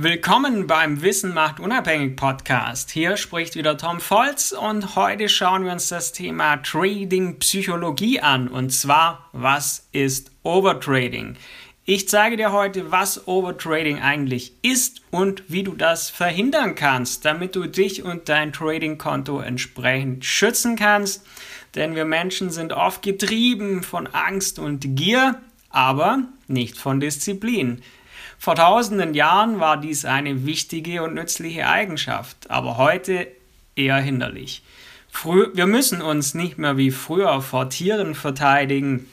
[0.00, 2.92] Willkommen beim Wissen macht unabhängig Podcast.
[2.92, 8.46] Hier spricht wieder Tom Volz und heute schauen wir uns das Thema Trading Psychologie an
[8.46, 11.34] und zwar, was ist Overtrading?
[11.84, 17.56] Ich zeige dir heute, was Overtrading eigentlich ist und wie du das verhindern kannst, damit
[17.56, 21.26] du dich und dein Trading-Konto entsprechend schützen kannst.
[21.74, 25.40] Denn wir Menschen sind oft getrieben von Angst und Gier,
[25.70, 27.82] aber nicht von Disziplin.
[28.38, 33.26] Vor tausenden Jahren war dies eine wichtige und nützliche Eigenschaft, aber heute
[33.74, 34.62] eher hinderlich.
[35.10, 39.06] Frü wir müssen uns nicht mehr wie früher vor Tieren verteidigen.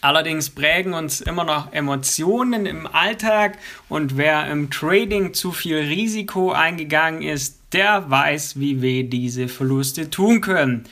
[0.00, 6.52] Allerdings prägen uns immer noch Emotionen im Alltag und wer im Trading zu viel Risiko
[6.52, 10.84] eingegangen ist, der weiß, wie weh diese Verluste tun können.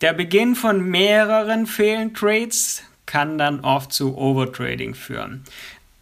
[0.00, 5.44] Der Beginn von mehreren fehlenden Trades kann dann oft zu Overtrading führen.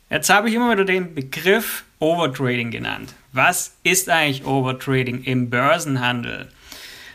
[0.09, 3.15] Jetzt habe ich immer wieder den Begriff Overtrading genannt.
[3.33, 6.49] Was ist eigentlich Overtrading im Börsenhandel?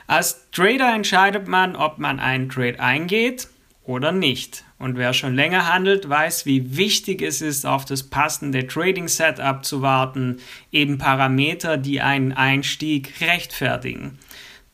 [0.07, 3.47] Als Trader entscheidet man, ob man einen Trade eingeht
[3.85, 4.65] oder nicht.
[4.77, 9.81] Und wer schon länger handelt, weiß, wie wichtig es ist, auf das passende Trading-Setup zu
[9.81, 10.39] warten,
[10.73, 14.19] eben Parameter, die einen Einstieg rechtfertigen.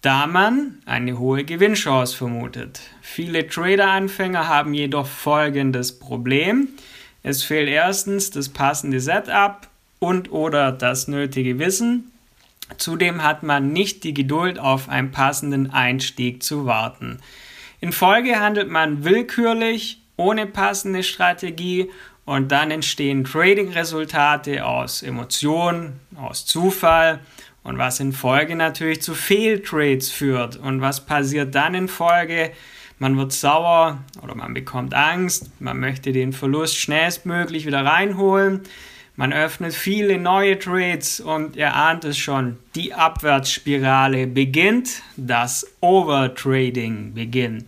[0.01, 2.81] Da man eine hohe Gewinnchance vermutet.
[3.01, 6.69] Viele Trader-Anfänger haben jedoch folgendes Problem.
[7.23, 9.67] Es fehlt erstens das passende Setup
[9.99, 12.11] und oder das nötige Wissen.
[12.77, 17.19] Zudem hat man nicht die Geduld, auf einen passenden Einstieg zu warten.
[17.79, 21.89] In Folge handelt man willkürlich, ohne passende Strategie
[22.25, 27.19] und dann entstehen Trading-Resultate aus Emotionen, aus Zufall
[27.67, 30.57] und was in Folge natürlich zu Fehltrades führt.
[30.57, 32.51] Und was passiert dann in Folge?
[32.99, 38.61] man wird sauer oder man bekommt Angst, man möchte den Verlust schnellstmöglich wieder reinholen.
[39.17, 47.13] Man öffnet viele neue Trades und ihr ahnt es schon, die Abwärtsspirale beginnt, das Overtrading
[47.13, 47.65] beginnt.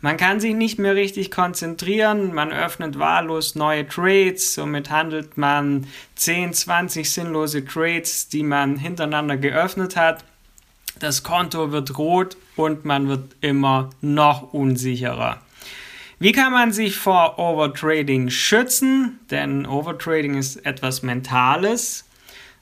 [0.00, 5.86] Man kann sich nicht mehr richtig konzentrieren, man öffnet wahllos neue Trades, somit handelt man
[6.14, 10.24] 10, 20 sinnlose Trades, die man hintereinander geöffnet hat
[11.02, 15.40] das Konto wird rot und man wird immer noch unsicherer.
[16.22, 19.18] Wie kann man sich vor Overtrading schützen?
[19.32, 22.04] Denn Overtrading ist etwas Mentales.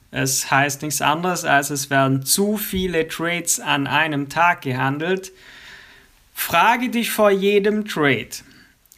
[0.09, 5.31] Es heißt nichts anderes, als es werden zu viele Trades an einem Tag gehandelt.
[6.33, 8.31] Frage dich vor jedem Trade,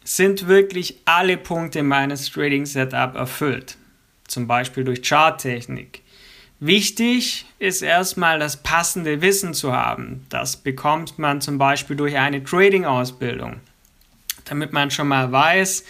[0.06, 3.76] sind wirklich alle Punkte meines Trading Setup erfüllt?
[4.30, 6.04] Zum Beispiel durch Charttechnik.
[6.62, 10.26] Wichtig ist erstmal das passende Wissen zu haben.
[10.30, 13.60] Das bekommt man zum Beispiel durch eine Trading-Ausbildung,
[14.46, 15.84] damit man schon mal weiß,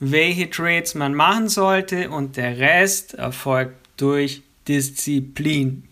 [0.00, 5.84] welche Trades man machen sollte und der Rest erfolgt durch Disziplin.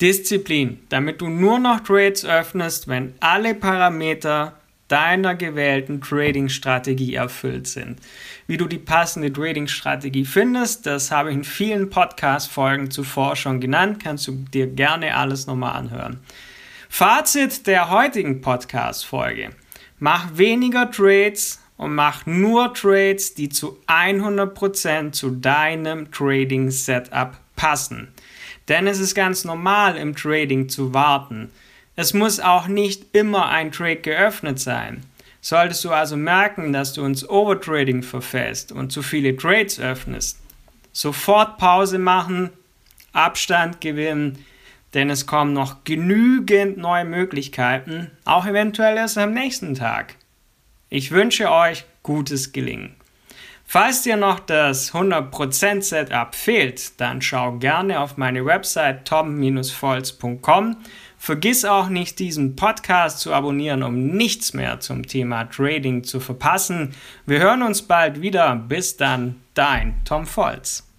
[0.00, 8.00] Disziplin, damit du nur noch Trades öffnest, wenn alle Parameter deiner gewählten Trading-Strategie erfüllt sind.
[8.46, 14.02] Wie du die passende Trading-Strategie findest, das habe ich in vielen Podcast-Folgen zuvor schon genannt,
[14.02, 16.18] kannst du dir gerne alles nochmal anhören.
[16.88, 19.50] Fazit der heutigen Podcast-Folge.
[20.00, 28.08] Mach weniger Trades und mach nur Trades, die zu 100% zu deinem Trading-Setup passen.
[28.68, 31.50] Denn es ist ganz normal im Trading zu warten.
[31.96, 35.02] Es muss auch nicht immer ein Trade geöffnet sein.
[35.42, 40.38] Solltest du also merken, dass du ins Overtrading verfällst und zu viele Trades öffnest,
[40.92, 42.50] sofort Pause machen,
[43.12, 44.44] Abstand gewinnen,
[44.94, 50.16] denn es kommen noch genügend neue Möglichkeiten, auch eventuell erst am nächsten Tag.
[50.88, 52.96] Ich wünsche euch gutes Gelingen.
[53.64, 60.76] Falls dir noch das 100% Setup fehlt, dann schau gerne auf meine Website tom-volz.com
[61.22, 66.94] Vergiss auch nicht, diesen Podcast zu abonnieren, um nichts mehr zum Thema Trading zu verpassen.
[67.26, 68.56] Wir hören uns bald wieder.
[68.56, 70.89] Bis dann, dein Tom Volz.